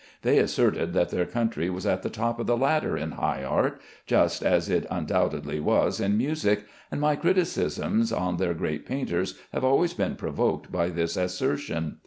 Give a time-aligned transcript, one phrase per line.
[0.23, 3.79] They asserted that their country was at the top of the ladder in high art,
[4.07, 9.63] just as it undoubtedly was in music, and my criticisms on their great painters have
[9.63, 11.97] always been provoked by this assertion.